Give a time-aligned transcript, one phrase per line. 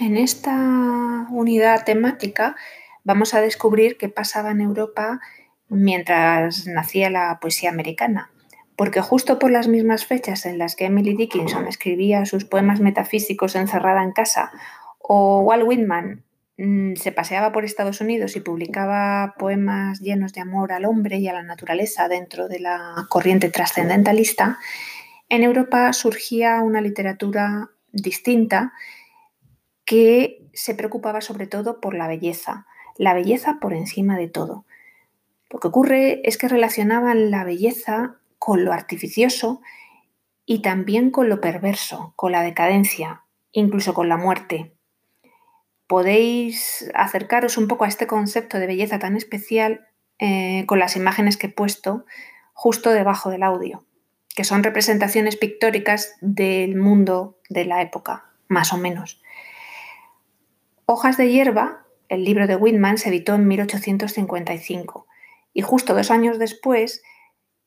[0.00, 2.54] En esta unidad temática
[3.02, 5.20] vamos a descubrir qué pasaba en Europa
[5.68, 8.30] mientras nacía la poesía americana,
[8.76, 13.56] porque justo por las mismas fechas en las que Emily Dickinson escribía sus poemas metafísicos
[13.56, 14.52] encerrada en casa,
[15.00, 16.22] o Walt Whitman
[16.58, 21.26] mm, se paseaba por Estados Unidos y publicaba poemas llenos de amor al hombre y
[21.26, 24.60] a la naturaleza dentro de la corriente trascendentalista,
[25.28, 28.74] en Europa surgía una literatura distinta
[29.88, 32.66] que se preocupaba sobre todo por la belleza,
[32.98, 34.66] la belleza por encima de todo.
[35.48, 39.62] Lo que ocurre es que relacionaban la belleza con lo artificioso
[40.44, 44.74] y también con lo perverso, con la decadencia, incluso con la muerte.
[45.86, 49.86] Podéis acercaros un poco a este concepto de belleza tan especial
[50.18, 52.04] eh, con las imágenes que he puesto
[52.52, 53.86] justo debajo del audio,
[54.36, 59.22] que son representaciones pictóricas del mundo de la época, más o menos.
[60.90, 65.06] Hojas de hierba el libro de Whitman se editó en 1855
[65.52, 67.02] y justo dos años después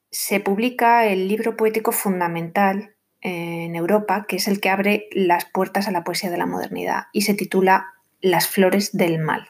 [0.09, 5.87] se publica el libro poético fundamental en Europa, que es el que abre las puertas
[5.87, 9.49] a la poesía de la modernidad y se titula Las flores del mal.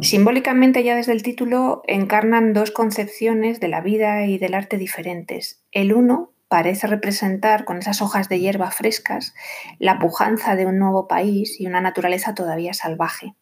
[0.00, 5.62] Simbólicamente ya desde el título encarnan dos concepciones de la vida y del arte diferentes.
[5.72, 9.34] El uno parece representar con esas hojas de hierba frescas
[9.78, 13.34] la pujanza de un nuevo país y una naturaleza todavía salvaje,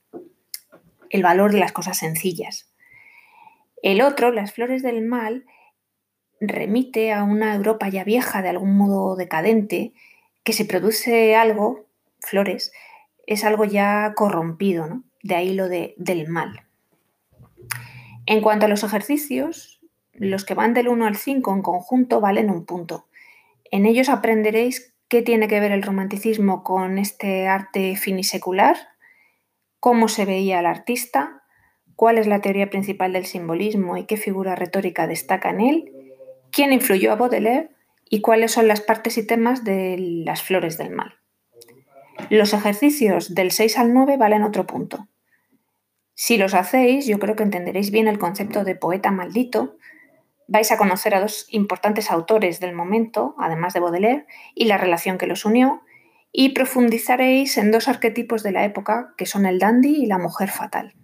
[1.10, 2.68] el valor de las cosas sencillas.
[3.82, 5.46] El otro, las flores del mal,
[6.40, 9.92] remite a una Europa ya vieja, de algún modo decadente,
[10.42, 11.86] que se produce algo,
[12.20, 12.72] flores,
[13.26, 16.66] es algo ya corrompido, de ahí lo de, del mal.
[18.26, 19.75] En cuanto a los ejercicios,
[20.18, 23.06] los que van del 1 al 5 en conjunto valen un punto.
[23.70, 28.76] En ellos aprenderéis qué tiene que ver el romanticismo con este arte finisecular,
[29.80, 31.42] cómo se veía al artista,
[31.94, 35.92] cuál es la teoría principal del simbolismo y qué figura retórica destaca en él,
[36.50, 37.70] quién influyó a Baudelaire
[38.08, 41.16] y cuáles son las partes y temas de las flores del mal.
[42.30, 45.08] Los ejercicios del 6 al 9 valen otro punto.
[46.14, 49.76] Si los hacéis, yo creo que entenderéis bien el concepto de poeta maldito,
[50.46, 55.18] vais a conocer a dos importantes autores del momento, además de Baudelaire, y la relación
[55.18, 55.82] que los unió,
[56.32, 60.50] y profundizaréis en dos arquetipos de la época, que son el dandy y la mujer
[60.50, 60.94] fatal.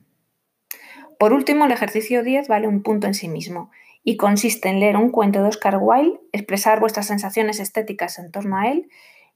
[1.19, 3.71] Por último, el ejercicio 10 vale un punto en sí mismo
[4.05, 8.59] y consiste en leer un cuento de Oscar Wilde, expresar vuestras sensaciones estéticas en torno
[8.59, 8.89] a él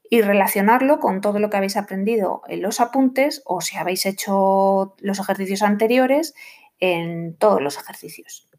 [0.09, 4.95] y relacionarlo con todo lo que habéis aprendido en los apuntes o si habéis hecho
[4.99, 6.33] los ejercicios anteriores
[6.79, 8.49] en todos los ejercicios.